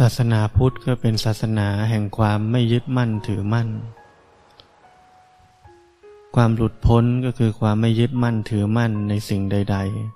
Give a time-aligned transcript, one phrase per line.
[0.00, 3.68] ศาสนาพุทธก็เป็นศาสนาแห่งความไม่ยึดมั่นถือมั่น
[6.34, 10.10] ความหลุดพ้นก็คือความไม่ยึดมั่นถือมั่นในสิ่งใด ๆ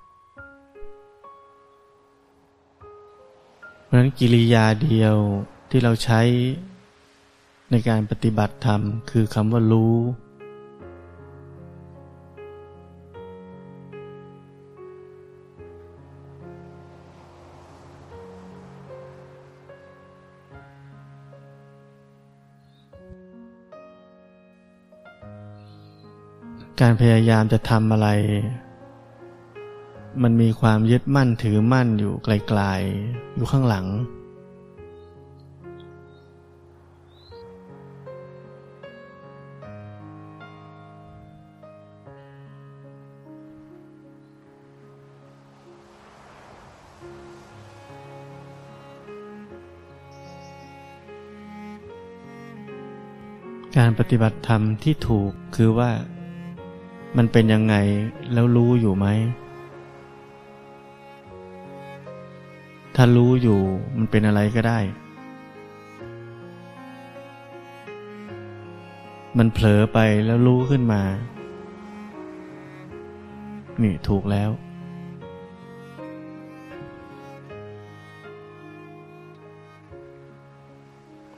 [3.84, 5.16] เพราะนั้นกิริยาเดียว
[5.70, 6.20] ที่เราใช้
[7.70, 8.80] ในการปฏิบัติธรรม
[9.10, 9.94] คือคำว่ารู้
[26.86, 28.08] การพยายามจะทำอะไร
[30.22, 33.86] มันมีความยึดมั่นถือมั่นอยู่ไกลๆ อยู่ข้างหลัง
[53.76, 55.90] การปฏิบัติธรรมที่ถูกคือว่า
[57.18, 57.74] มันเป็นยังไง
[58.32, 59.06] แล้วรู้อยู่ไหม
[62.94, 63.60] ถ้ารู้อยู่
[63.96, 64.78] มันเป็นอะไรก็ได้
[69.38, 71.02] มันเผลอไปแล้วรู้ขึ้นมา
[73.82, 74.50] นี่ถูกแล้ว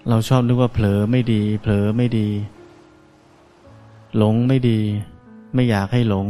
[0.08, 2.28] เราชอบนึกว่าเผลอไม่ดี เผลอไม่ดี
[4.16, 4.80] หลงไม่ดี
[5.54, 6.28] ไม่อยากให้หลง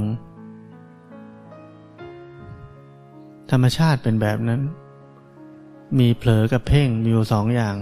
[3.51, 4.61] ธรรมชาติเป็นแบบนั้น
[5.99, 7.77] มีเผลอกับเพ่งมีอยู่สองอย่าง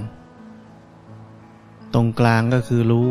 [1.94, 3.10] ตรงกลางก็คือรู้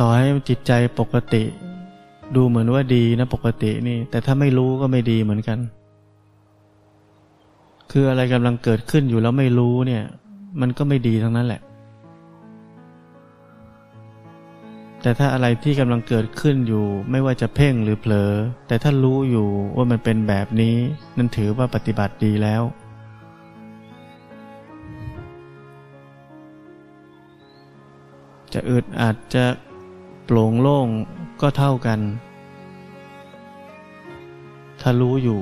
[0.00, 1.44] ต่อให้จิตใจปกติ
[2.36, 5.58] ดูเหมือนว่าดีนะปกตินี่ แต่ถ้าไม่รู้ก็ไม่ดีเหมือนกัน
[7.96, 10.04] คืออะไรกำลังเกิดขึ้นอยู่แล้วไม่รู้เนี่ย
[10.60, 11.60] มันก็ไม่ดีทั้งนั้นแหละ
[15.02, 18.32] แต่ถ้าอะไรที่กำลังเกิดขึ้นอยู่ไม่ว่าจะเพ่งหรือเผลอ
[18.66, 20.76] แต่ถ้ารู้อยู่ว่ามันเป็นแบบนี้
[21.16, 22.62] นั่นถือว่าปฏิบัติดีแล้ว
[28.52, 29.44] จะอึดอาจจะ
[30.24, 30.88] โปร่งโล่ง
[31.40, 32.00] ก็เท่ากัน
[34.80, 35.40] ถ้ารู้อยู่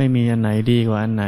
[0.00, 1.24] ไม่มีอันไหนดีกว่าอันไหน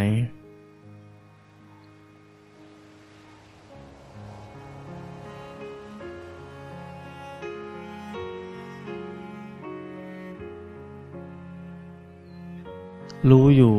[13.30, 13.76] รู้อยู่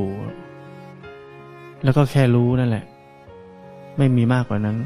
[1.83, 2.85] แล้วก็แค่รู้นั่นแหละ
[3.97, 4.77] ไม่มีมากกว่านั้น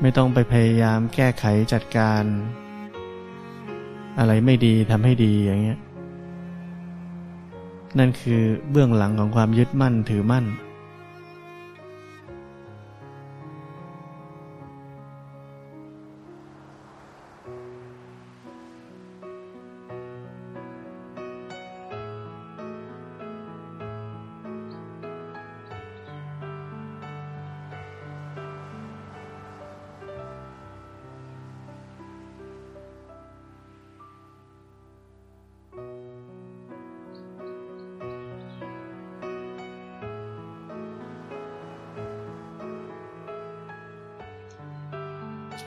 [0.00, 2.24] ไม่ต้องไปพยายามแก้ไขจัดการ
[4.18, 5.78] อะไรไม่ดีทำให้ดีอย่างเงี้ย
[7.98, 10.44] นั่นคือเบื้องหลังของความยึดมั่นถือมั่น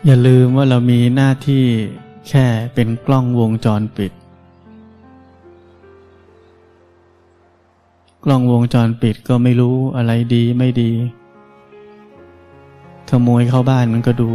[0.06, 1.64] อย่าลืมว่าเรามีหน้าที่
[2.30, 4.12] แค่เป็นกล้องวงจรปิด
[8.24, 10.92] กล้องวงจรปิดก็ไม่รู้อะไรดีไม่ดี
[13.10, 14.32] ขโมยเข้าบ้านมันก็ดู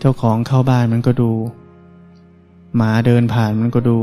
[0.00, 1.30] เจ้าของเข้าบ้านมันก็ดู
[2.76, 3.98] หมาเดินผ่านมันก็ดู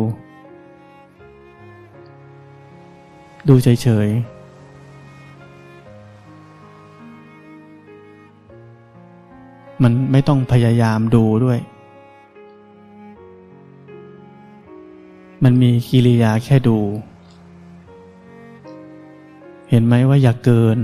[3.48, 4.37] ดูเฉยๆ
[9.84, 11.60] มันไม่ต้องพยายามดูด้วย
[15.44, 16.80] มันมีกิริยาแค่ดู
[19.70, 20.78] เห็นไหมว่าอย่าเกิน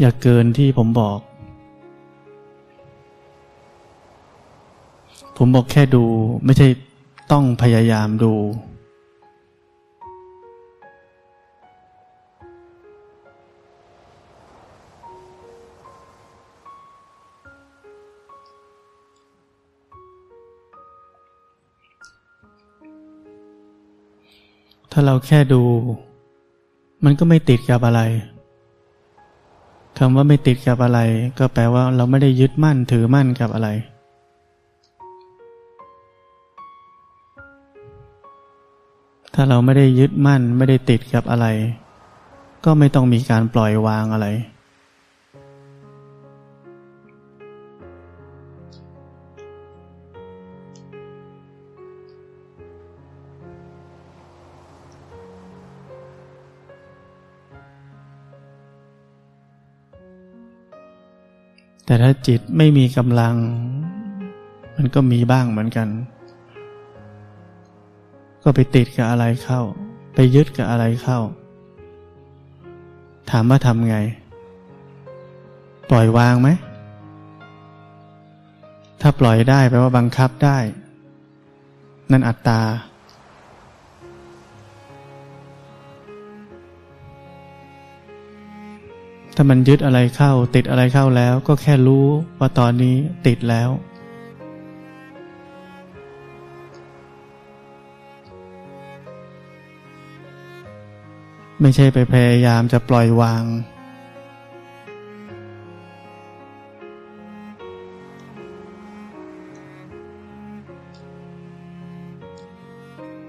[0.00, 1.18] อย่าเกินที่ผมบอก
[5.36, 6.04] ผมบอกแค่ดู
[6.44, 6.68] ไม่ใช่
[7.32, 8.32] ต้องพยายามดู
[24.98, 25.62] ถ้าเราแค่ดู
[27.04, 28.00] มันก็ไม่ติดกับอะไร
[29.98, 31.00] คำว่าไม่ติดกับอะไร
[31.38, 33.68] ก็แปลว่าเราไม่ได้ยึดมั่นถือมั่นกับอะไร
[39.34, 41.46] ถ้าเราไม่ได้ยึดมั่นไม่ได้ติดกับอะไร
[42.64, 44.26] ก็ไม่ต้องมีการปล่อยวางอะไร
[61.86, 63.34] แต่ถ้าจิตไม่มีกำลัง
[64.76, 65.88] มันก็มีบ้างเหมือนกัน
[68.42, 69.60] ก็ไปติดกับอะไรเข้า
[70.14, 71.18] ไปยึดกับอะไรเข้า
[73.30, 73.98] ถามว่าทำไง
[75.90, 76.48] ปล่อยวางไหม
[79.00, 80.58] ถ้าปล่อยได้แปลว่าบังคับได้
[82.10, 82.60] นั่นอัตตา
[89.38, 92.06] ถ้ามันยึดอะไรเข้า ติดอะไรเข้าแล้ว ก็แค่รู้
[92.38, 92.96] ว่าตอนนี้
[93.26, 93.70] ติดแล้ว
[101.60, 103.44] ไม่ใช่ไปพยายามจะปล่อยวาง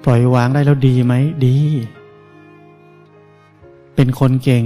[0.05, 1.13] ปล่อยวางได้แล้วดีไหม
[1.45, 1.57] ดี
[3.95, 4.65] เป็นคนเก่ง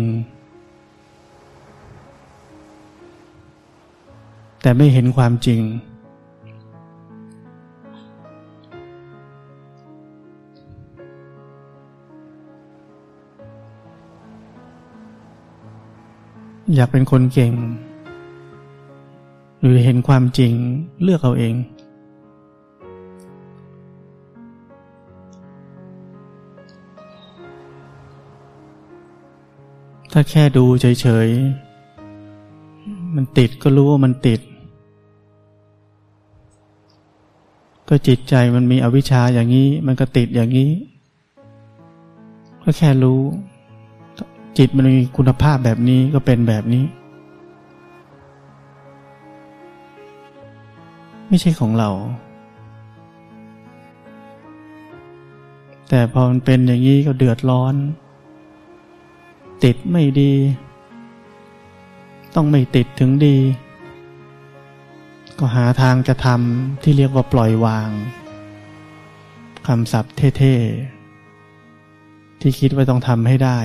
[4.61, 5.61] แต่ไม่เห็นความจริง
[16.75, 17.53] อยากเป็นคนเก่ง
[19.61, 20.53] หรือเห็นความจริง
[21.03, 21.55] เลือกเอาเอง
[30.11, 34.41] ถ้าแค่ดูเฉยๆ มันติดก็รู้ว่ามันติด
[37.93, 40.71] ก็จิตใจมันมีอวิชชาอย่างนี้ มันก็ติดอย่างนี้
[42.63, 43.21] ก็แค่รู้
[44.57, 46.85] จิตมันมีคุณภาพแบบนี้ก็เป็นแบบนี้
[51.27, 51.89] ไม่ใช่ของเรา
[55.89, 57.75] แต่พอมันเป็นอย่างนี้ก็เดือดร้อน
[59.63, 60.33] ติดไม่ดี
[62.35, 63.37] ต้องไม่ติดถึงดี
[65.43, 67.89] ก็หาทางจะทำที่เรียกว่าปล่อยวาง
[69.67, 73.59] คำศัพท์เท่ๆ ที่คิดว่าต้องทำให้ได้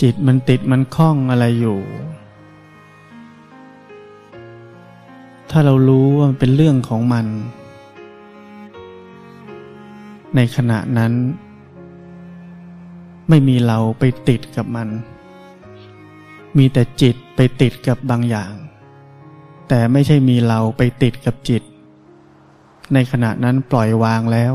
[0.00, 1.80] จิตมันติดมันคล้องอะไรอยู่
[5.58, 7.26] ถ้าเรารู้ว่ามันเป็นเรื่องของมัน
[10.36, 11.12] ในขณะนั้น
[13.28, 14.88] ไม่มีเราไปติดกับมัน
[16.58, 18.52] มีแต่จิตไปติดกับบางอย่าง
[19.68, 21.62] แต่ไม่ใช่มีเราไปติดกับจิต
[22.94, 24.54] ในขณะนั้นปล่อยวางแล้ว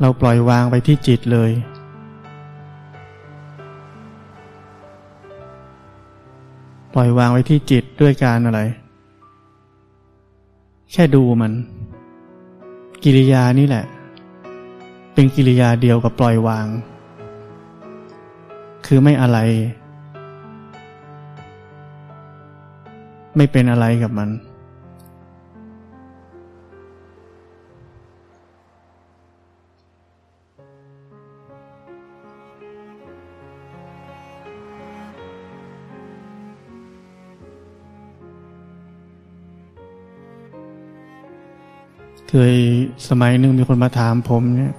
[0.00, 1.52] เราปล่อยวางไปที่จิตเลย
[6.98, 8.60] ล่อยวางไว้ที่จิตด้วยการอะไร
[10.92, 11.52] แค่ดูมัน
[13.04, 13.84] กิริยานี่แหละ
[15.14, 16.66] เป็นกิริยาเดียวกับปล่อยวาง
[18.86, 19.38] คือไม่อะไร
[23.36, 24.28] ไม่เป็นอะไรกับมัน
[42.28, 42.54] เคย
[43.08, 44.74] สมัยหนึ่งมีคนมาถามผมเนี่ย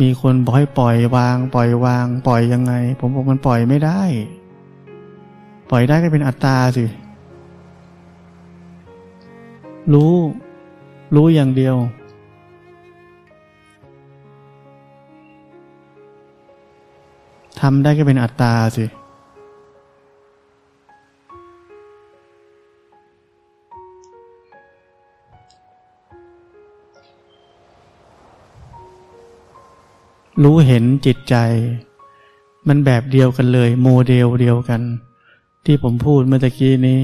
[0.00, 4.02] มีคนบอกให้ปล่อยวาง ปล่อยวาง ปล่อยยังไง ผมบอกมันปล่อยไม่ได้
[5.70, 6.84] ปล่อยได้ก็เป็นอัตตาสิ
[9.92, 10.12] รู้
[11.14, 11.76] รู้อย่างเดียว
[17.60, 18.84] ทำได้ก็เป็นอัตตาสิ
[30.42, 31.36] รู้เห็นจิตใจ
[32.68, 34.80] มันแบบเดียวกันเลย โมเดลเดียวกัน
[35.64, 37.00] ที่ผมพูดเมื่อตะกี้นี้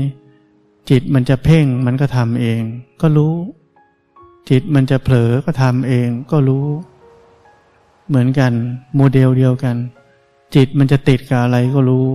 [0.91, 2.61] จิตมันจะเพ่งมันก็ทำเอง
[3.01, 3.35] ก็รู้
[4.51, 6.67] จิตมันจะเผลอก็ทำเอง ก็รู้
[8.09, 8.53] เหมือนกัน
[8.97, 9.77] โมเดลเดียวกัน
[10.55, 12.09] จิตมันจะติดกับอะไรก็รู้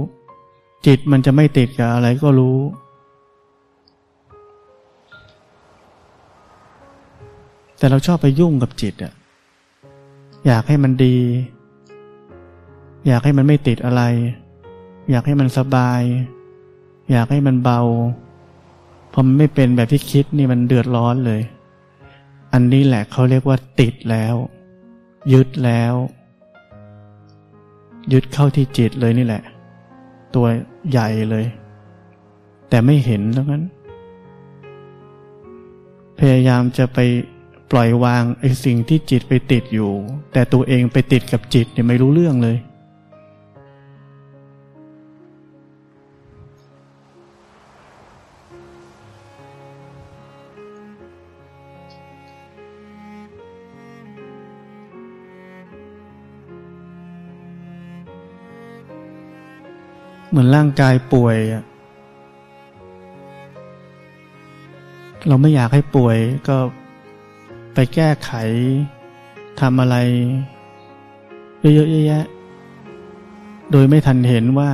[0.87, 2.59] จิตมันจะไม่ติดกับอะไรก็รู้
[7.77, 9.13] แต่เราชอบไปยุ่งกับจิตอะ
[10.47, 11.17] อยากให้มันดี
[13.07, 14.01] อยากให้มันไม่ติดอะไร
[15.09, 16.01] อยากให้มันสบาย
[17.11, 17.81] อยากให้มันเบา
[19.11, 21.41] พอมันไม่เป็นแบบที่คิดนี่มันเดือดร้อนเลย
[22.53, 24.35] อันนี้แหละเขาเรียกว่าติดแล้ว
[25.33, 25.93] ยึดแล้ว
[28.13, 29.43] ยึดเข้าที่จิตเลยนี่แหละ
[30.35, 30.47] ตัว
[30.89, 31.45] ใหญ่เลย
[32.69, 33.63] แต่ไม่เห็นแล้วนั้น
[36.19, 36.99] พยายามจะไป
[37.71, 39.91] ปล่อยวางไอ้สิ่งที่จิตไปติดอยู่
[40.33, 42.57] แต่ตัวเองไปติดกับจิตเนี่ยไม่รู้เรื่องเลย
[60.29, 61.63] เหมือนร่างกายป่วยอะ
[65.27, 66.57] เราไม่อยากให้ป่วยก็
[67.73, 68.31] ไปแก้ไข
[69.59, 69.97] ทำอะไร
[71.61, 74.69] เยอะๆแยะๆโดยไม่ทันเห็นว่า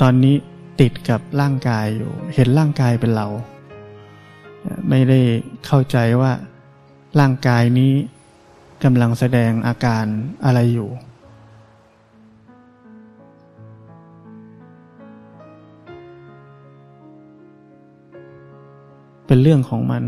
[0.00, 0.34] ตอนนี้
[0.80, 3.26] ติดกับร่างกายอยู่ เห็นร่างกายเป็นเรา
[4.88, 5.20] ไม่ได้
[5.66, 6.32] เข้าใจว่า
[7.20, 7.92] ร่างกายนี้
[8.84, 10.04] กำลังแสดงอาการ
[10.44, 10.90] อะไรอยู่
[19.26, 20.02] เป็นเรื่องของมัน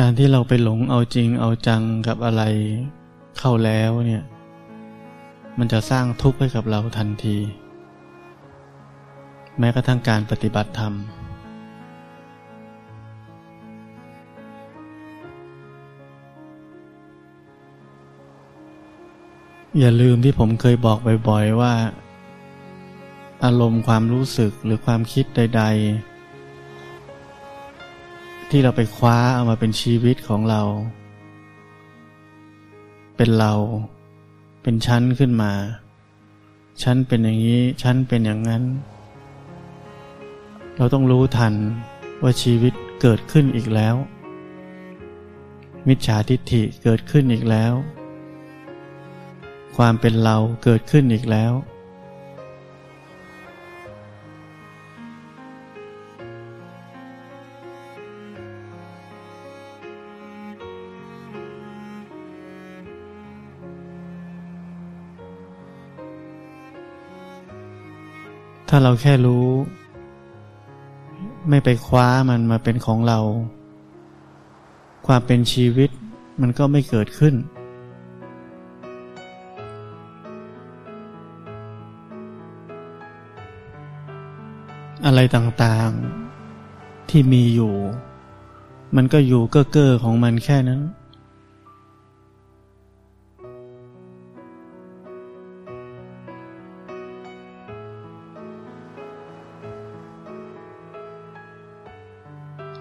[0.00, 2.42] การที่เราไปหลงเอาจริงเอาจังกับอะไร
[3.38, 4.24] เข้าแล้วเนี่ย
[5.58, 7.36] มันจะสร้างทุกข์ให้กับเราทันที
[9.58, 10.92] แม้กระทั่งการปฏิบัติธรรม
[19.78, 20.98] อย่าลืมที่ผมเคยบอก
[21.28, 21.74] บ่อยๆว่า
[23.44, 26.15] อารมณ์ความรู้สึกหรือความคิดใด ๆ
[28.50, 30.62] ที่เราไปคว้าเอามาเป็นชีวิตของเรา
[33.16, 33.54] เป็นเรา
[34.62, 35.52] เป็นชั้นขึ้นมา
[36.82, 38.62] ชั้นเป็นอย่างนี้ ชั้นเป็นอย่างนั้น
[40.76, 41.54] เราต้องรู้ทัน
[42.22, 43.94] ว่าชีวิตเกิดขึ้นอีกแล้ว
[45.86, 47.72] มิจฉาทิฏฐิเกิดขึ้นอีกแล้ว
[49.76, 51.52] ความเป็นเราเกิดขึ้นอีกแล้ว
[68.68, 69.46] ถ้าเราแค่รู้
[71.48, 73.18] ไม่ไปคว้ามันมาเป็นของเรา
[75.06, 75.90] ความเป็นชีวิต
[76.40, 77.34] มันก็ไม่เกิดขึ้น
[85.06, 87.74] อะไรต่างๆที่มีอยู่
[88.96, 90.80] มันก็อยู่เก้อๆของมันแค่นั้น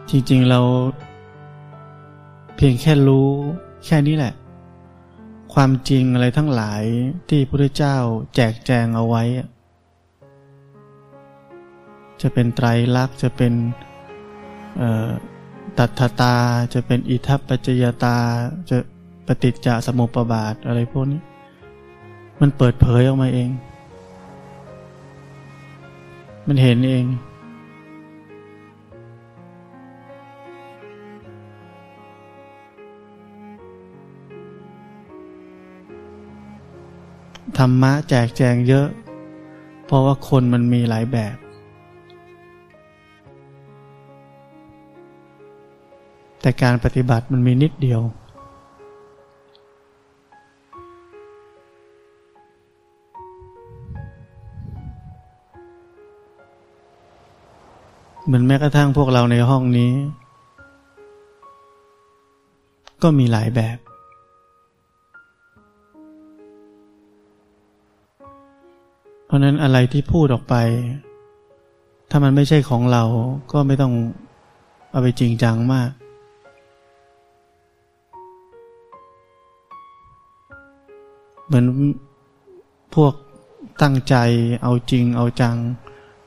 [0.09, 0.59] จริงๆเรา
[2.55, 3.27] เพียงแค่รู้
[3.85, 4.33] แค่นี้แหละ
[5.53, 6.83] ความจริงอะไรทั้งหลาย
[7.29, 7.95] ที่พระพุทธเจ้า
[8.35, 9.23] แจกแจงเอาไว้
[12.21, 13.53] จะเป็นไตรลักษณ์จะเป็น
[15.77, 16.35] ตัทตา
[16.73, 18.17] จะเป็นอิทัปปัจจยตา
[18.69, 18.77] จะ
[19.27, 21.21] ปฏิจจสมุปบาทอะไรพวกนี้
[22.41, 23.49] มันเปิดเผยออกมาเอง
[26.47, 27.05] มันเห็นเอง
[37.57, 38.87] ธรรมะแจกแจงเยอะ
[39.85, 41.35] เพราะว่าคนมันมีหลายแบบ
[46.41, 48.01] แต่การปฏิบัติมันมีนิดเดียว
[58.25, 59.91] เหมือนแม้กระทั่งพวกเราในห้องนี้
[63.03, 63.77] ก็มีหลายแบบ
[69.35, 70.55] ราะนั้นอะไรที่พูดออกไป
[72.09, 73.03] ถ้ามันไม่ใช่ของเรา
[73.51, 73.93] ก็ไม่ต้อง
[74.91, 75.89] เอาไปจริงจังมาก
[81.47, 81.65] เหมือน
[82.95, 83.13] พวก
[83.81, 84.15] ตั้งใจ
[84.63, 85.55] เอาจริงเอาจัง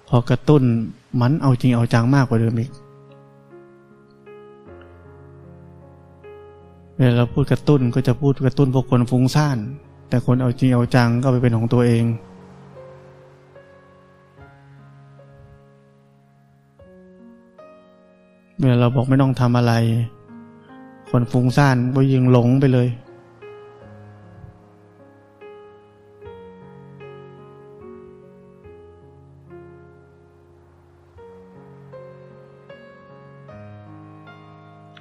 [0.08, 0.62] พอกระตุ้น
[1.20, 2.70] มันเอาจริงเอาจังมากกว่าเดิมอีก
[6.96, 9.58] เวลาเราพูดกระตุ้นก็จะพูดกระตุ้นพวกคนฟุ้งซ่าน
[10.08, 12.04] แต่คนเอาจริงเอาจังก็ไปเป็นของตัวเอง
[18.60, 19.72] เวลาเราบอกไม่ต้องทำอะไร
[21.10, 22.88] คนฟุ้งซ่านก็ยิงหลงไปเลย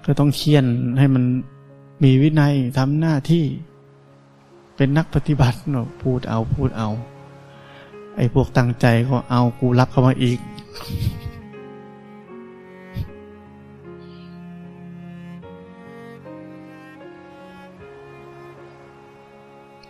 [0.06, 0.66] ก็ต้องเคียน
[0.98, 1.24] ให้มัน
[2.04, 3.46] มีวินัยทำหน้าที่
[4.76, 6.90] เป็นนักปฏิบัติเนาะพูดเอาพูดเอา
[8.16, 10.40] ไอ้พวกตั้งใจก็เอากูรับเข้ามาอีก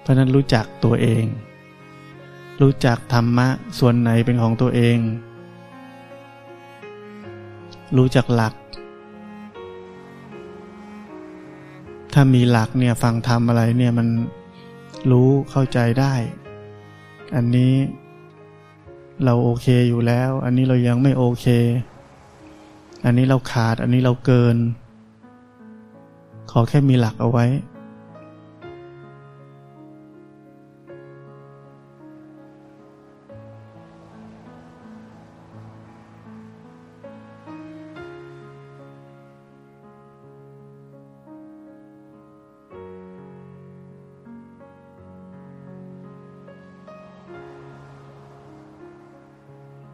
[0.08, 1.26] ราะนั้นรู้จักตัวเอง
[2.62, 3.48] รู้จักธรรมะ
[3.80, 4.98] ส่วนไหนเป็นของตัวเอง
[7.98, 8.54] รู้จักหลัก
[12.14, 14.08] ถ้ามีหลักเนี่ยฟังทำอะไรเนี่ยมัน
[15.12, 16.14] รู้เข้าใจได้
[17.36, 17.74] อันนี้
[19.24, 21.46] เราโอเคอยู่แล้ว อันนี้เรายังไม่โอเค
[23.06, 24.58] อันนี้เราขาด อันนี้เราเกิน
[26.52, 27.46] ขอแค่มีหลักเอาไว้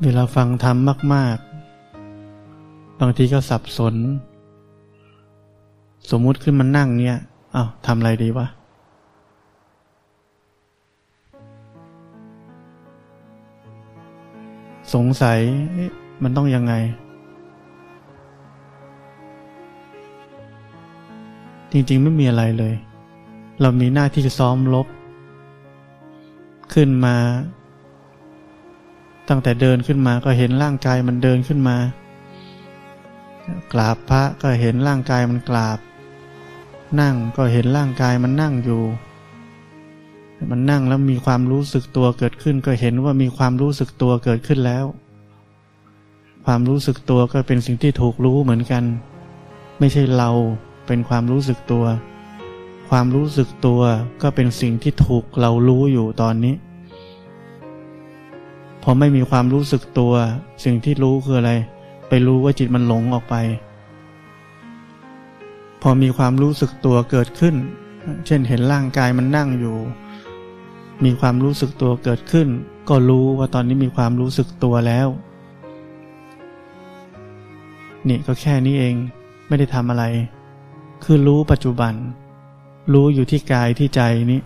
[0.05, 0.77] เวลาฟังธรรม
[1.13, 1.37] มาก
[2.19, 3.95] ๆ บางทีก็สับสน
[6.11, 7.19] สมมุติขึ้นมานั่งเนี่ย
[7.55, 8.47] อา้าวทำอะไรดีวะ
[14.93, 15.39] สงสัย
[16.23, 16.73] มันต้องยังไง
[21.71, 22.73] จริง ๆ ไม่มีอะไรเลย
[23.61, 24.87] เรามีหน้าที่จะซ้อมลบ
[26.73, 27.15] ขึ้นมา
[29.29, 31.77] ตั้งแต่เดินขึ้นมาก็เห็นร่างกายมันเดินขึ้นมา
[33.73, 35.79] กราบพระก็เห็นร่างกายมันกราบ
[36.99, 38.83] นั่งก็เห็นร่างกายมันนั่งอยู่
[40.51, 44.85] มันนั่งแล้วมีความรู้สึกตัวเกิดขึ้น ก็เห็นว่ามีความรู้สึกตัวเกิดขึ้นแล้ว
[46.45, 48.83] ความรู้สึกตัวก็เป็นสิ่งที่ถูกรู้เหมือนกัน
[49.79, 50.29] ไม่ใช่เรา
[50.87, 51.85] เป็นความรู้สึกตัว
[52.89, 53.81] ความรู้สึกตัว
[54.21, 56.55] ก็เป็นสิ่งที่ถูกเรารู้อยู่ตอนนี้
[58.85, 60.13] พอไม่มีความรู้สึกตัว
[60.63, 61.51] สิ่งที่รู้คืออะไร
[62.09, 63.35] ไปรู้ว่าจิตมันหลงออกไป
[65.81, 67.55] พอมีความรู้สึกตัวเกิดขึ้น
[68.25, 69.77] เช่นเห็นร่างกายมันนั่งอยู่
[71.03, 72.47] มีความรู้สึกตัวเกิดขึ้น
[72.89, 75.07] ก็รู้ว่าตอนนี้มีความรู้สึกตัวแล้ว
[78.07, 78.95] นี่ก็แค่นี้เอง
[79.47, 80.03] ไม่ได้ทำอะไร
[81.03, 81.93] คือรู้ปัจจุบัน
[82.93, 84.39] รู้อยู่ที่กายที่ใจนี้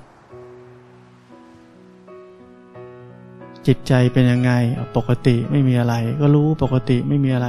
[3.68, 4.52] จิตใจเป็นยังไง
[4.98, 7.48] ปกติไม่มีอะไร ก็รู้ปกติไม่มีอะไร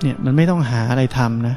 [0.00, 1.56] เนี่ยมันไม่ต้องหาอะไรทำนะ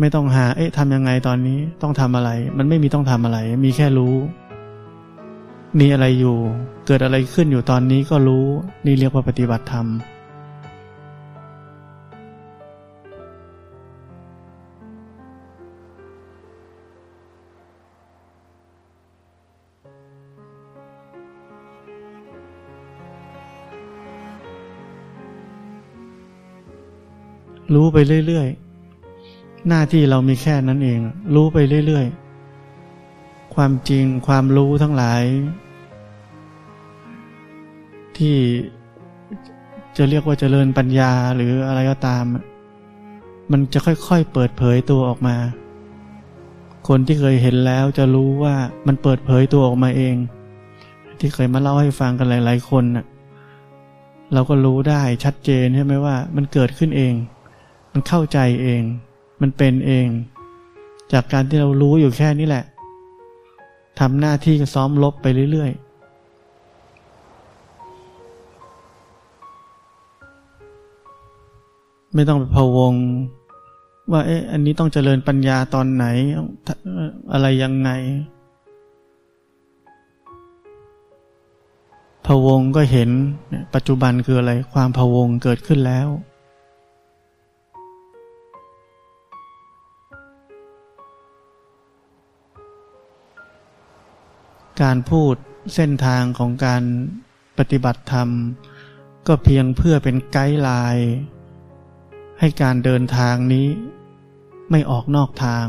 [0.00, 4.14] ไม่ต้องหาเอ๊ะทำยังไงตอนนี้ต้องทำอะไร มันไม่มีต้องทำอะไร มีแค่รู้
[5.80, 6.36] มีอะไรอยู่
[6.86, 8.46] เกิดอะไรขึ้นอยู่ตอนนี้ก็รู้
[8.86, 9.86] นี่เรียกว่าปฏิบัติธรรม
[27.74, 31.00] รู้ไปเรื่อยๆ หน้าที่เรามีแค่นั้นเอง
[31.34, 35.22] รู้ไปเรื่อยๆ ความจริงความรู้ทั้งหลาย
[38.18, 38.36] ที่
[39.96, 42.24] จะเรียกว่าเจริญปัญญาหรืออะไรก็ตาม
[43.50, 45.36] มันจะค่อยๆ เปิดเผยตัวออกมา
[46.88, 48.54] คนที่เคยเห็นแล้วจะรู้ว่า
[48.86, 50.16] มันเปิดเผยตัวออกมาเอง
[51.18, 53.04] ที่เคยมาเล่าให้ฟังกันหลาย ๆ คนน่ะ
[54.32, 57.14] เราก็รู้ได้ชัดเจนใช่ไหมว่า มันเกิดขึ้นเอง
[57.92, 58.82] มันเข้าใจเอง
[59.40, 60.06] มันเป็นเอง
[61.12, 62.64] จากการที่เรารู้อยู่แค่นี้แหละ
[64.00, 65.90] ทำหน้าที่ก็ซ้อมลบไปเรื่อยๆ
[72.14, 72.94] ไม่ต้องไปพะวง
[74.12, 76.06] ว่าเอ๊ะอันนี้ต้องเจริญปัญญาตอนไหน
[77.32, 77.90] อะไรยังไง
[82.26, 83.10] พะวงก็เห็น
[83.74, 86.08] ปัจจุบันคืออะไร ความพะวงเกิดขึ้นแล้ว
[94.82, 95.34] การพูด
[95.74, 96.82] เส้นทางของการ
[97.58, 98.28] ปฏิบัติธรรม
[99.26, 101.08] ก็เพียงเพื่อเป็นไกด์ไลน์
[102.38, 103.68] ให้การเดินทางนี้
[104.70, 105.66] ไม่ออกนอกทาง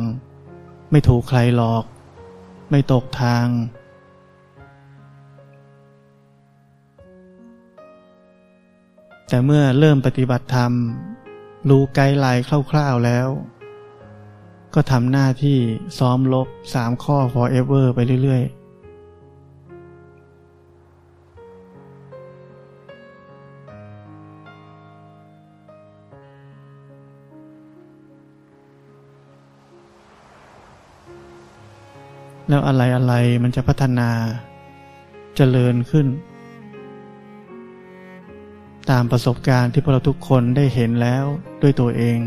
[0.91, 1.85] ไม่ถูกใครหลอก
[2.69, 3.47] ไม่ตกทาง
[9.27, 10.71] แต่เมื่อเริ่มปฏิบัติธรรม
[11.69, 13.27] รู้ไกด์ไลน์คร่าวๆแล้ว
[14.73, 15.59] ก็ทำหน้าที่
[15.99, 18.60] ซ้อมลบสามข้อ forever ไปเรื่อยๆ
[32.51, 36.07] แล้วอะไรอะไรมันจะพัฒนาจเจริญขึ้น
[38.89, 41.25] ตามประสบการณ์ที่พวกเราทุกคนได้เห็นแล้ว
[41.61, 42.19] ด้วยตัวเอง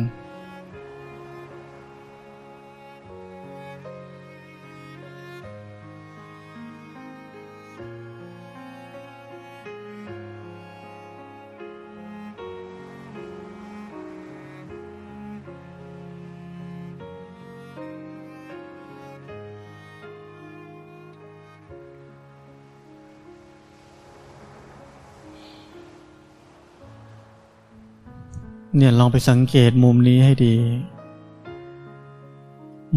[28.78, 30.56] เนี่ยลองไปสังเกตมุมนี้ให้ดี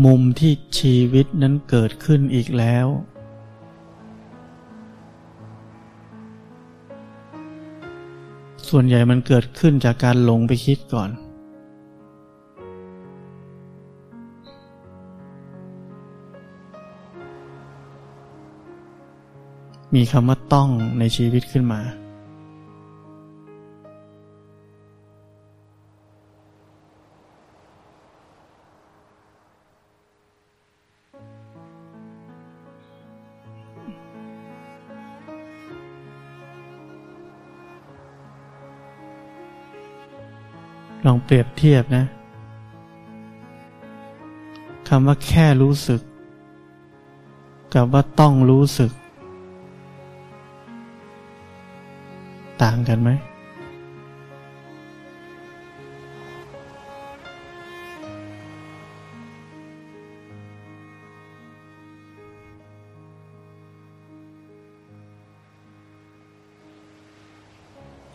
[0.06, 2.88] มุมที่ชีวิตนั้นเกิดขึ้นอีกแล้ว
[8.70, 11.10] ส่วนใหญ่มันเกิดขึ้นจากการหลงไปคิดก่อน
[19.96, 21.82] มีคำว่าต้องในชีวิตขึ้นมา
[41.30, 42.06] เปรียบเทียบนะ
[44.88, 46.02] คำว่าแค่รู้สึก
[47.74, 48.92] กับว่าต้องรู้สึก
[52.62, 53.10] ต่างกันไหม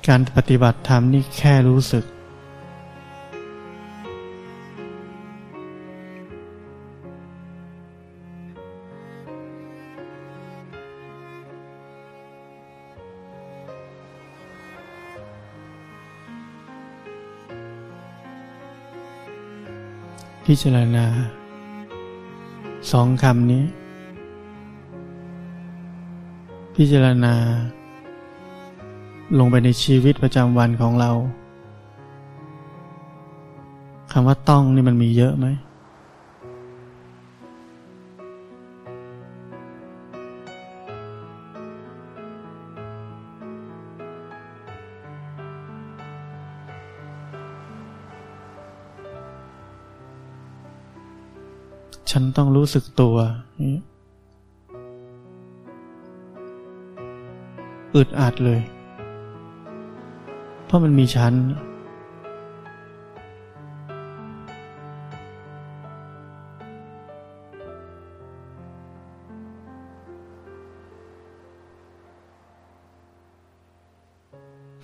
[0.09, 2.05] การปฏิบัติธรรมนี่แค่รู้สึก
[20.55, 21.07] พิจารณา
[22.93, 23.65] สองคำนี้
[26.77, 27.35] พิจารณา
[29.39, 31.11] ลงไปในชีวิตประจำวันของเรา
[34.13, 35.47] คำว่าต้องนี่มันมีเยอะไหม
[52.17, 53.17] ฉันต้องรู้สึกตัว
[57.95, 58.61] อึดอัดเลย
[60.67, 61.35] เพราะมันมีฉัน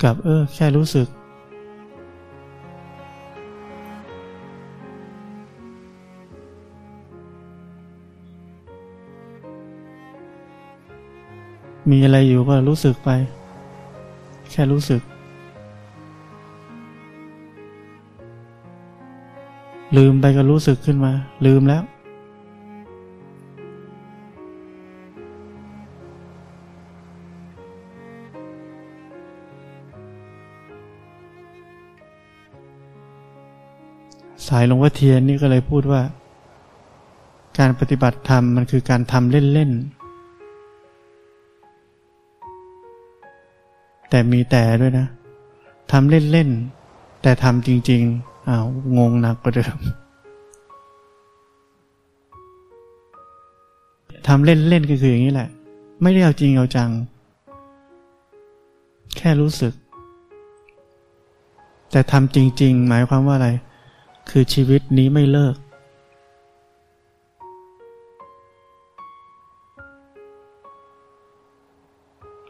[0.02, 1.08] กับเออ แค่รู้สึก
[11.90, 13.10] มีอะไรอยู่ก็รู้สึกไป
[14.50, 15.02] แค่รู้สึก
[19.96, 21.12] ลืมไปก็รู้สึกขึ้นมา
[21.46, 21.82] ลืมแล้ว
[34.46, 36.02] สายหลวงพ่อเทียนนี่ก็เลยพูดว่า
[37.58, 39.97] การปฏิบัติธรรมมันคือการทำเล่นๆ
[44.10, 45.06] แต่มีแต่ด้วยนะ
[45.92, 48.66] ทำเล่นๆ แต่ทำจริงๆอ้าว
[48.98, 49.76] งงหนักกว่าเดิม
[54.26, 55.48] ทำเล่นๆก็คืออย่างนี้แหละ
[56.02, 56.90] ไม่ได้เอาจริงเอาจัง
[59.16, 59.72] แค่รู้สึก
[61.90, 63.48] แต่ทำจริง ๆ หมายความว่าอะไร
[64.30, 65.54] คือชีวิตนี้ไม่เลิก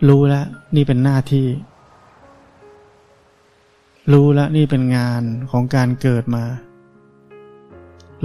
[0.06, 1.46] รู้แล้วนี่เป็นหน้าที่
[4.12, 6.44] รู้แล้วนี่เป็นงานของการเกิดมา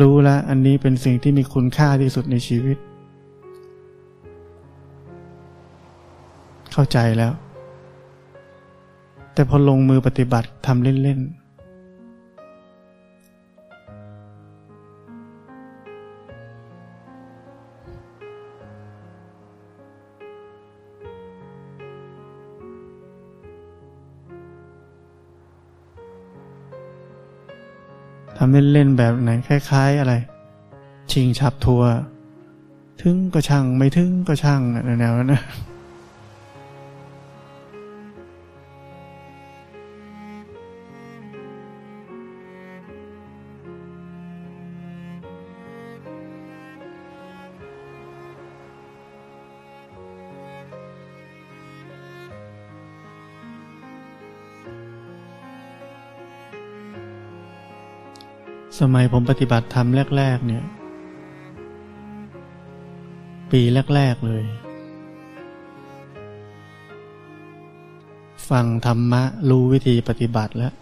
[0.02, 2.78] รู้แล้วอันนี้เป็นสิ่งที่มีคุณค่าที่สุดในชีวิต
[6.72, 7.34] เข้าใจแล้ว
[9.34, 30.14] แต่พอลงมือปฏิบัติทำเล่นๆำเล่นๆแบบไหนคล้าย ๆ อะไร
[31.12, 31.84] ชิงฉับทัว
[33.02, 34.62] ถึงก็ช่างไม่ถึงก็ช่าง
[35.00, 35.42] แนวนั้นนะ
[58.88, 60.64] สมัยผมปฏิบัติธรรมแรก ๆ เนี่ย
[63.52, 63.62] ปี
[63.96, 64.44] แรก ๆ เลย
[68.50, 70.74] ฟังธรรมะรู้วิธีปฏิบัติแล้ว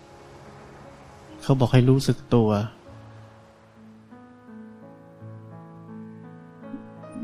[1.41, 2.49] เขาบอกให้รู้สึกตัว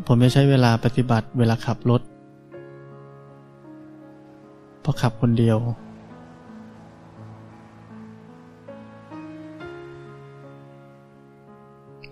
[0.07, 2.01] ผมจะใช้เวลาปฏิบัติเวลาขับรถ
[4.81, 5.57] เพราะขับคนเดียว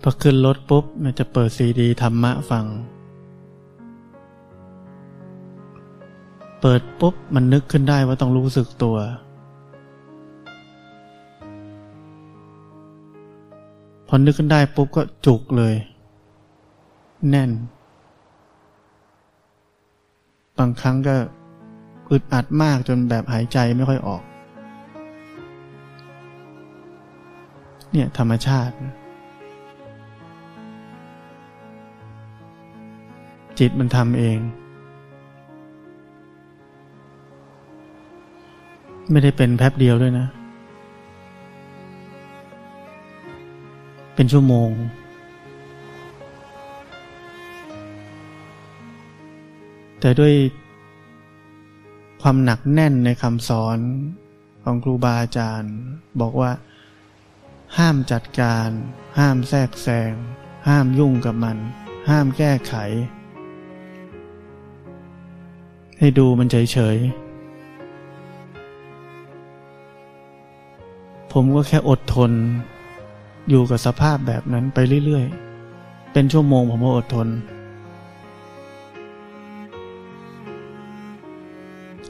[0.08, 2.64] พอขึ้นรถปุ๊บมันจะเปิดซีดีธรรมะฟัง
[6.60, 8.96] เปิดปุ๊บมันนึกขึ้นได้ว่าต้องรู้สึกตัว
[14.08, 15.74] พอนึกขึ้นได้ปุ๊บก็จุกเลย
[17.30, 17.50] แน่น
[20.58, 21.16] บางครั้งก็
[22.10, 24.22] อึดอัดมากจนแบบหายใจไม่ค่อยออก
[27.92, 28.76] เนี่ยธรรมชาติ
[33.58, 34.38] จิตมันทำเอง
[39.10, 40.26] ไม่ได้เป็นแป๊บเดียวด้วยนะ
[44.14, 44.70] เป็นชั่วโมง
[50.00, 50.34] แต่ด้วย
[52.22, 53.78] ความหนักแน่นในคำสอน
[54.64, 55.74] ของครูบาอาจารย์
[56.20, 56.50] บอกว่า
[57.78, 58.68] ห้ามจัดการ
[59.18, 60.12] ห้ามแทรกแซง
[60.68, 61.58] ห้ามยุ่งกับมัน
[62.10, 62.74] ห้ามแก้ไข
[65.98, 67.16] ให้ดูมันเฉยๆ
[71.32, 72.32] ผมก็แค่อดทน
[73.48, 77.28] อยู่กับสภาพแบบนั้นไปเรื่อยๆ เป็นชั่วโมงผมก็อดทน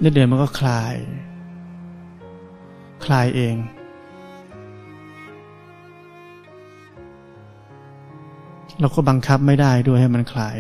[0.00, 0.94] แล้วเดี๋ยวมันก็คลาย
[3.04, 3.56] คลายเอง
[8.80, 10.56] เราก็บังคับไม่ได้ด้วยให้มันคลาย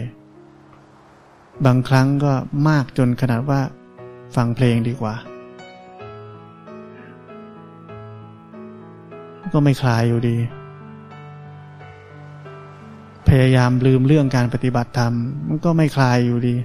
[1.64, 2.32] บางครั้งก็
[2.68, 3.60] มากจนขนาดว่า
[4.36, 5.14] ฟังเพลงดีกว่า
[9.52, 10.36] ก็ไม่คลายอยู่ดี
[13.28, 15.12] พยายามลืมเรื่องการปฏิบัติธรรม
[15.48, 16.56] มันก็ไม่คลายอยู่ดี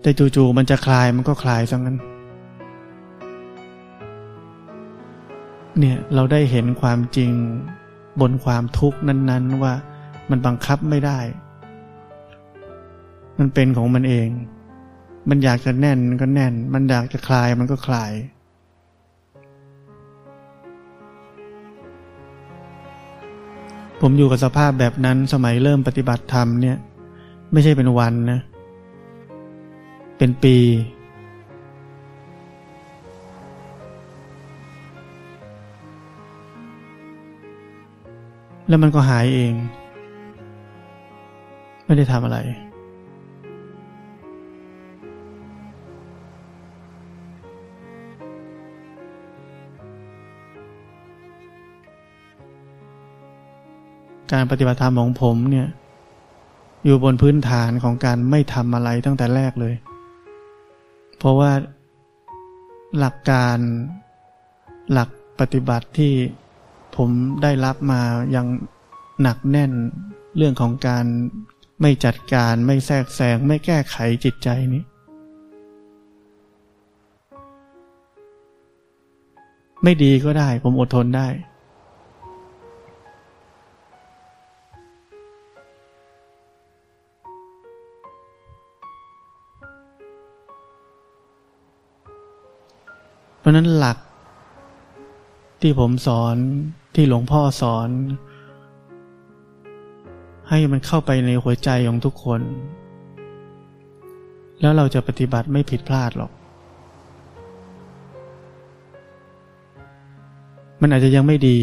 [0.00, 1.98] แต่จู่ๆมันจะคลายมันก็คลายซะงั้น
[5.78, 7.30] เนี่ยเราได้เห็นความจริง
[8.20, 9.74] บนความทุกข์นั้น ๆ ว่า
[10.30, 11.18] มันบังคับไม่ได้
[13.38, 14.28] มันเป็นของมันเอง
[15.28, 18.12] มันอยากจะแน่นก็แน่น มันอยากจะคลายมันก็คลาย
[24.00, 26.76] ผมอยู่กับสภาพแบบนั้นสมัยเริ่มปฏิบัติธรรมเนี่ย
[27.52, 28.40] ไม่ใช่เป็นวันนะ
[30.18, 30.56] เป็นปี
[38.68, 39.52] แล้วมันก็หายเอง
[41.86, 42.38] ไม่ได้ทำอะไร
[54.32, 55.68] การปฏิบัติธรรมของผมเนี่ย
[56.84, 59.74] อยู่บนพื้นฐานของการไม่ทำอะไรตั้งแต่แรกเลย
[61.18, 61.52] เพราะว่า
[62.98, 63.58] หลักการ
[64.92, 65.08] หลัก
[65.40, 66.12] ปฏิบัติที่
[66.96, 67.10] ผม
[67.42, 68.00] ได้รับมา
[68.36, 68.46] ยัง
[69.22, 69.72] หนักแน่น
[70.36, 71.04] เรื่องของการ
[71.80, 74.82] ไม่จัดการไม่แทรกแซงไม่แก้ไขจิตใจนี้
[79.82, 81.28] ไม่ดีก็ได้ ผมอดทนได้
[93.38, 93.98] เพราะนั้นหลัก
[95.60, 96.36] ที่ผมสอน
[96.94, 97.88] ที่หลวงพ่อสอน
[100.48, 102.40] ให้มันเข้าไปในหัวใจของทุกคน
[104.60, 106.32] แล้วเราจะปฏิบัติไม่ผิดพลาดหรอก
[110.80, 111.58] มันอาจจะยังไม่ดี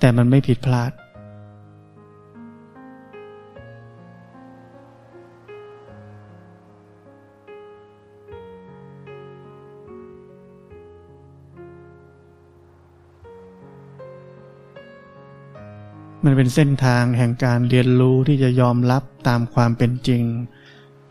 [0.00, 0.90] แต่มันไม่ผิดพลาด
[16.24, 20.22] มันเป็นเส้นทางแห่งการเรียนรู้ที่จะยอมรับตามความเป็นจริง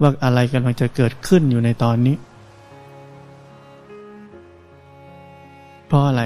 [0.02, 2.16] ว่าอะไรกำลังจะเกิดขึ้นอยู่ในตอนนี้
[5.88, 6.24] เพราะอะไร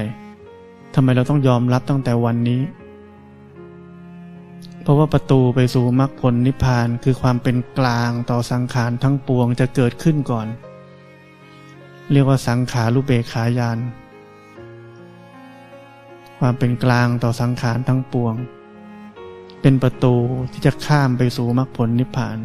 [0.94, 2.62] ทำไมเราต้องยอมรับตั้งแต่วันนี้
[4.82, 10.46] เพราะว่าประตูไปสู่มรรคผลนิพพานคือความเป็นกลางต่อสังขารทั้งปวงจะเกิดขึ้นก่อน
[12.12, 13.78] เรียกว่าสังขารุเบขายาน
[16.38, 18.34] ความเป็นกลางต่อสังขารทั้งปวง
[19.62, 20.14] เป็นประตู
[20.52, 22.38] ที่จะข้ามไปสู่มรรคผลนิพพาน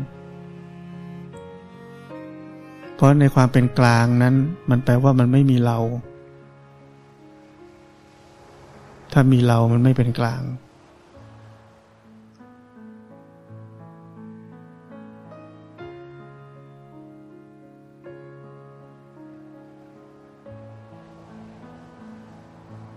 [2.96, 4.36] เพราะในความเป็นกลางนั้น
[4.70, 5.78] มันแปลว่ามันไม่มีเรา
[9.14, 10.44] ถ้ามีเรามันไม่เป็นกลาง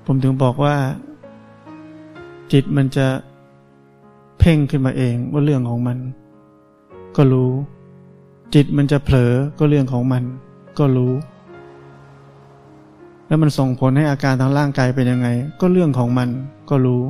[0.08, 0.76] ผมถึงบอกว่า
[2.52, 3.06] จิตมันจะ
[4.46, 5.98] พ่งขึ้นมาเองว่าเรื่องของมัน
[7.16, 7.52] ก็รู้
[8.54, 10.22] จิตมันจะเผลอก็เรื่องของมัน
[10.78, 11.12] ก็รู้
[13.26, 15.28] แล้วมันส่งผลให้อาการทางร่างกายเป็นยังไง
[15.60, 16.28] ก็เรื่องของมัน
[16.70, 17.02] ก็รู้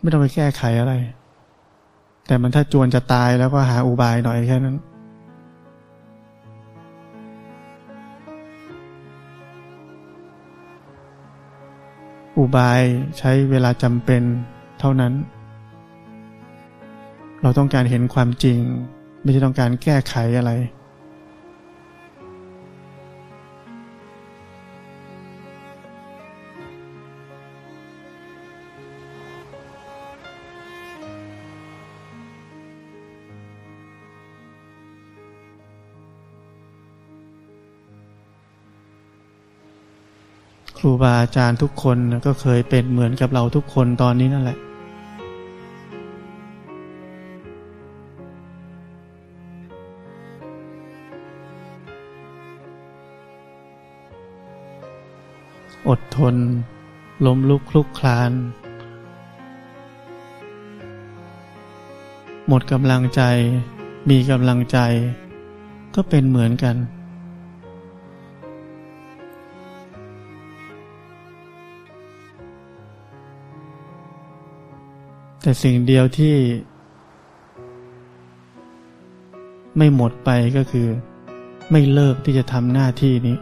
[0.00, 0.94] ไม่ต้องไปแก้ไขอะไร
[2.26, 4.76] แต่มันถ้าจวนจะตายแล้วก็หาอุบายหน่อยแค่นั้น
[12.38, 12.82] อุบาย
[13.18, 14.22] ใช้เวลาจำเป็น
[14.80, 15.12] เท่านั้น
[17.42, 18.58] เราต้องการเห็นความจริง
[19.22, 20.52] ไม่ใช่ต้องการแก้ไขอะไร
[40.84, 44.58] ครูบาอาจารย์ทุกคนก็เคยเป็นเหมือนกับเราทุกคนตอนนี้นั่นแหละ
[55.88, 56.36] อดทน
[57.26, 58.32] ล้มลุกคลุกคลาน
[62.48, 63.22] หมดกำลังใจ
[64.10, 64.78] มีกำลังใจ
[65.94, 66.76] ก็เป็นเหมือนกัน
[75.42, 76.36] แต่สิ่งเดียวที่
[79.76, 80.88] ไม่หมดไปก็คือ
[81.70, 83.36] ไม่เลิกที่จะทำหน้าที่นี้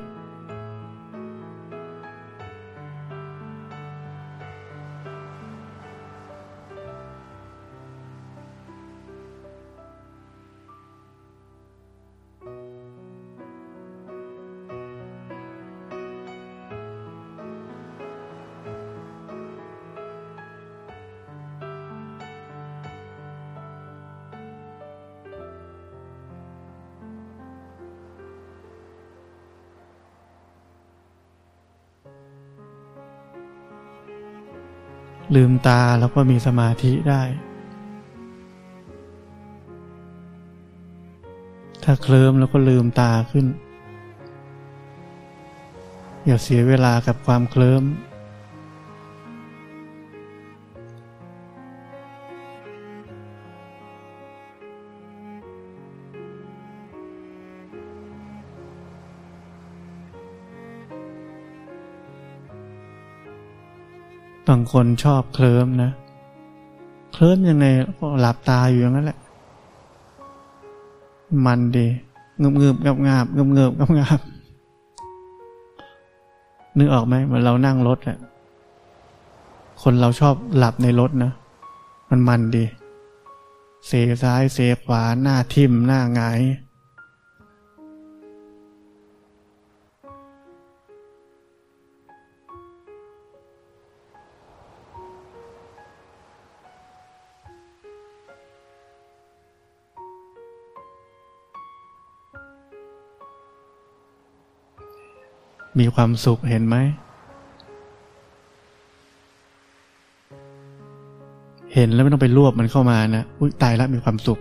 [35.34, 37.22] ลืมตาแล้วก็มีสมาธิได้
[41.84, 43.46] ถ้าเคลิ้มแล้วก็ลืมตาขึ้น
[46.26, 47.82] อย่าเสียเวลากับความเคลิ้ม
[64.50, 65.90] บางคนชอบเคลิ้มนะ
[67.12, 67.66] เคลิ้มยังไง
[67.98, 69.18] ก็หลับตาอยู่อย่างนั้นแหละ
[71.46, 71.86] มันดี
[72.38, 74.20] เงืบเงืบงับงับเงืบเงืบงับงับ
[76.78, 78.18] นึกออกไหมเหมือนเรานั่งรถอะ
[79.82, 81.32] คนเราชอบหลับในรถนะ
[82.08, 82.64] มันมันดี
[83.86, 83.92] เส
[84.22, 86.40] ซ้ายเสขวาหน้าทิ่มหน้าหงาย
[105.78, 106.76] มีความสุขเห็นไหม
[111.74, 114.38] เห็นแล้วไม่ต้องไปรวบมันเข้ามานะอุ้ยตายแล้วมีความสุข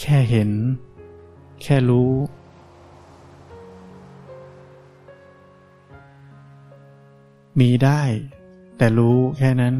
[0.00, 0.50] แค่เห็น
[1.62, 2.12] แค่รู้
[7.60, 8.02] มีได้
[8.78, 9.74] แต่รู้แค่นั้น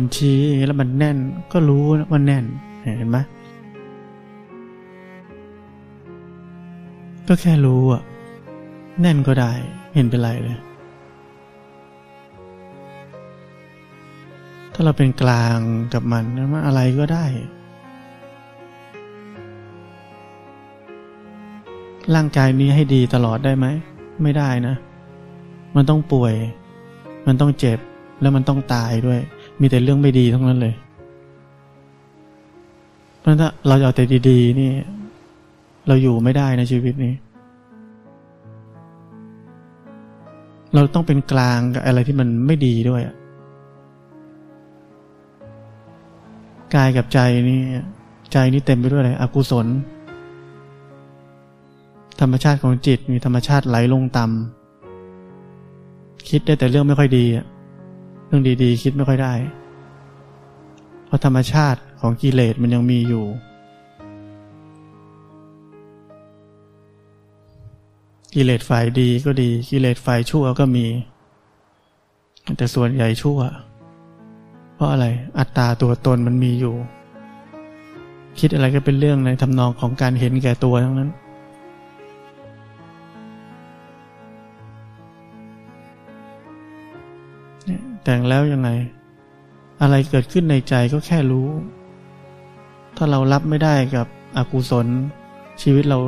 [0.00, 1.18] คนชี้แล้วมันแน่น
[1.52, 2.44] ก็รู้ว่าแน่น
[2.82, 3.18] เห็นไหม
[7.28, 8.02] ก็แค่รู้อะ
[9.00, 9.52] แน่นก็ได้
[9.94, 10.58] เห็นเป็นไรเลย
[14.72, 15.58] ถ้าเราเป็นกลาง
[15.92, 17.26] กับมันมันอะไรก็ได้
[22.14, 23.66] ร่างกายนี้ให้ดีตลอดได้ไหม
[24.22, 24.74] ไม่ได้นะ
[25.76, 26.34] มันต้องป่วย
[27.26, 27.78] มันต้องเจ็บ
[28.20, 29.20] แล้วมันต้องตายด้วย
[29.60, 30.74] มีแต่เรื่องไม่ดีทั้งนั้นเลย
[33.20, 34.70] เพราะถ้าเราเอาแต่ดี ๆ นี่
[35.88, 37.14] เราอยู่ไม่ได้ในชีวิตนี้
[40.74, 43.02] เราต้องเป็นกลางกับอะไรที่มันไม่ดีด้วย
[46.74, 47.60] กายกับใจนี่
[48.32, 49.66] ใจนี่เต็มไปด้วยอะไรอกุศล
[52.20, 57.46] ธรรมชาติของจิตมีธรรมชาติไหลลงต่ำคิดได้แต่เรื่องไม่ค่อยดีอะ
[58.30, 59.34] เรื่องดีๆ คิดไม่ค่อยได้
[61.06, 63.24] เพราะธรรมชาติของกิเลสมันยังมีอยู่
[68.34, 70.86] กิเลสฝ่ายดีก็ดี กิเลสฝ่ายชั่วก็มี
[72.56, 73.38] แต่ส่วนใหญ่ชั่ว
[74.74, 75.06] เพราะอะไร
[75.38, 76.74] อัตตาตัวตนมันมีอยู่
[78.40, 81.10] คิดอะไรก็เป็นเรื่องในทำนองของการเห็นแก่ตัวทั้งนั้น
[88.04, 88.70] แต่งแล้วยังไง
[89.80, 91.48] อะไรเกิดขึ้นในใจก็แค่รู้
[92.96, 94.86] ถ้าเรารับไม่ได้กับอกุศล
[95.62, 95.98] ชีวิตเรา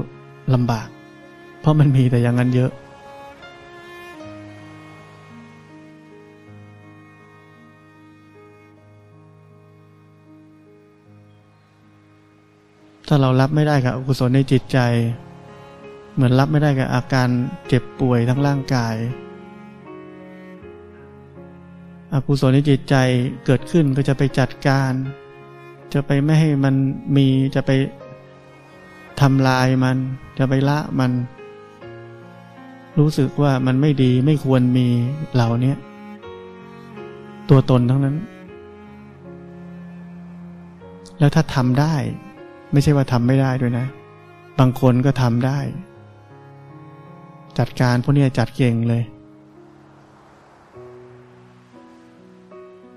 [0.55, 0.89] ลำบาก
[1.61, 2.71] เพราะมันมีแต่อย่างนั้นเยอะ
[13.09, 14.79] ถ้าเรารับไม่ได้กับอกุศลในจิตใจ
[16.15, 17.29] เหมือนรับไม่ได้กับอาการ
[17.69, 18.95] เจ็บป่วยทั้งร่างกาย
[22.13, 22.95] อกุศลในจิตใจ
[23.47, 24.93] เกิดขึ้นก็จะไปจัดการ
[25.93, 26.75] จะไปไม่ให้มัน
[27.17, 27.71] มีจะไป
[29.21, 29.97] ทำลายมัน
[30.39, 31.11] จะไปละมัน
[32.99, 34.89] รู้สึกว่ามันไม่ดีไม่ควรมี
[35.35, 35.75] เหล่านี้
[37.51, 38.17] ตัวตนทั้งนั้น
[41.19, 41.95] แล้วถ้าทำได้
[42.73, 43.87] ไม่ใช่ว่าทำไม่ได้ด้วยนะ
[44.59, 45.59] บางคนก็ทำได้
[47.59, 49.03] จัดการพวกนี้จัดเก่งเลย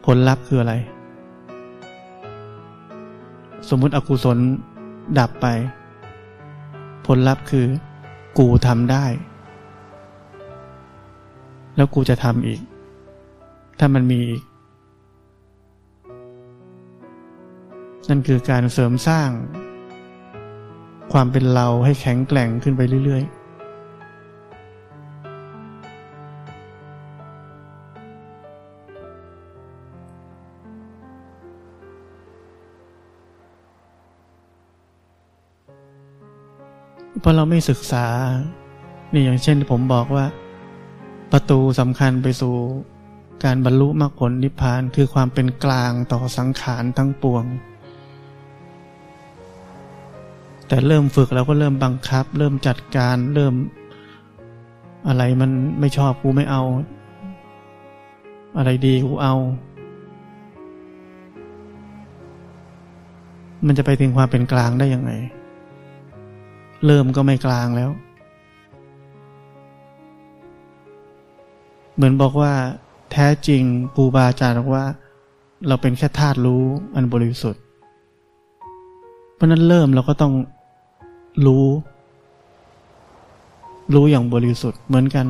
[0.06, 0.74] ผลลัพธ์คืออะไร
[3.70, 4.38] สมมุติอกุศล
[5.20, 5.48] ดับไป
[7.06, 7.66] ผลลัพธ์คือ
[8.38, 9.06] กูทำได้
[11.76, 12.62] แล้วกูจะทำอีก
[13.80, 14.44] ถ้ามันมีอีก
[18.10, 19.30] นั่นคือการเสริมสร้าง
[21.14, 23.45] ความเป็นเราให้แข็งแกร่งขึ้นไปเรื่อยๆ
[37.26, 38.06] ราะเราไม่ศึกษา
[39.14, 40.26] นี่อย่างเช่นผมบอกว่า
[41.32, 42.56] ประตูสำคัญไปสู่
[43.44, 47.44] การบรรลุมรรคผลนิพพานคือความเป็นกลางต่อสังขารทั้งปวง
[50.68, 53.54] แต่เริ่มฝึกเราก็เริ่มบังคับ เริ่มจัดการเริ่ม
[55.08, 56.64] อะไรมันไม่ชอบกูไม่เอา
[58.58, 59.36] อะไรดีกูเอา
[63.66, 65.12] มันจะไปถึงความเป็นกลางได้ยังไง
[66.86, 67.90] เริ่มก็ไม่กลางแล้ว
[71.96, 72.54] เหมือนบอกว่า
[73.12, 73.64] แท้จริง
[73.96, 74.86] ครูบาอาจารย์บอกว่า
[75.68, 76.64] เราเป็นแค่ธาตุรู้
[76.96, 77.62] อันบริสุทธิ์
[79.36, 80.34] เพราะนั้นเริ่มเราก็ต้อง
[81.46, 81.66] รู้
[83.94, 85.26] รู้อย่างบริสุทธิ์เหมือนกัน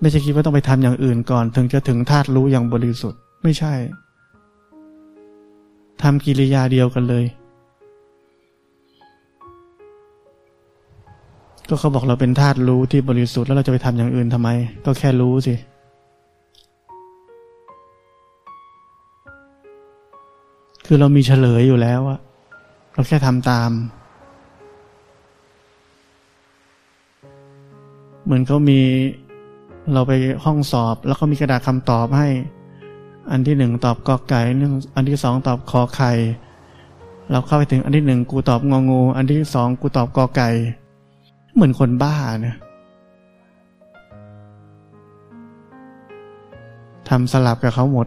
[0.00, 3.74] ไม่ใช่คิดว่าต้องไปทำอย่างอื่นก่อน ถึงจะถึงธาตุรู้อย่างบริสุทธิ์ ไม่ใช่
[6.02, 7.24] ทำกิริยาเดียวกันเลย
[11.68, 14.48] ก็เขาบอกเราเป็นธาตุรู้ที่บริสุทธิ์แล้วเราจะไปทำอย่างอื่นทำไม
[14.84, 15.54] ก็แค่รู้สิ
[20.86, 22.18] คือเรามีเฉลยอยู่แล้วอะ
[22.94, 23.70] เราแค่ทำตาม
[28.24, 28.80] เหมือนเขามี
[29.92, 30.12] เราไป
[30.44, 32.28] ห้องสอบ แล้วก็มีกระดาษคำตอบให้
[33.30, 34.40] อันที่หนึ่งตอบกอไก่
[34.96, 36.12] อันที่สองตอบคอไข่
[37.30, 40.50] เราเข้าไปถึงอันที่หนึ่งกูตอบงองู อันที่สองกูตอบกอไก่
[41.56, 42.56] เหมือนคนบ้าเนี่ย
[47.08, 48.06] ทำสลับกับเขาหมด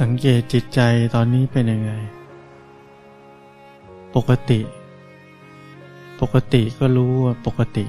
[0.00, 0.80] สังเกตจิตใจ
[1.14, 1.92] ตอนนี้เป็นยังไง
[4.14, 4.60] ปกติ
[6.20, 7.86] ปกติก็รู้ว่าปกติ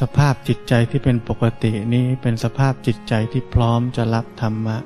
[0.00, 4.78] สภาพจิตใจที่เป็นปกตินี้เป็นสภาพจิตใจที่พร้อมจะรับธรรมะ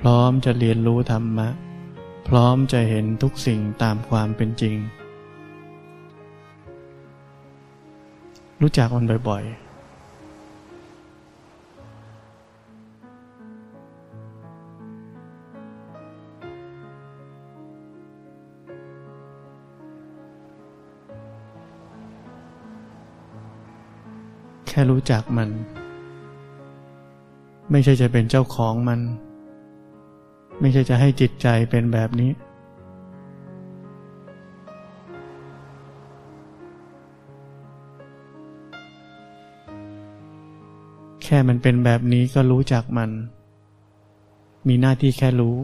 [0.00, 1.48] พร้อมจะเรียนรู้ธรรมะ
[2.28, 4.76] พร้อมจะเห็นทุกสิ่งตามความเป็นจริง
[8.60, 9.61] รู้จักมันบ่อยๆ
[24.72, 25.48] ค่รู้จักมัน
[27.70, 29.00] ไม่ใช่จะเป็นเจ้าของมัน
[30.60, 32.30] ไม่ใช่จะให้จิตใจเป็นแบบนี้
[41.22, 43.10] แค่มันเป็นแบบนี้ก็รู้จักมัน
[44.68, 45.56] มีหน้าที่แค่รู้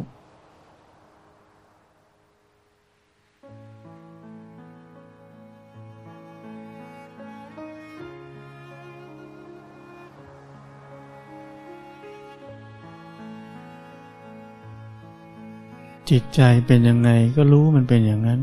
[16.11, 18.40] จิตใจเป็นยังไงก็รู้มันเป็นอย่างนั้น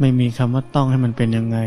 [0.00, 1.58] ไม่มีคำว่าต้องให้มันเป็นยังไง